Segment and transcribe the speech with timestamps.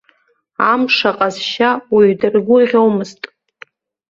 [0.71, 3.21] Амш аҟазшьа уаҩ даргәырӷьомызт.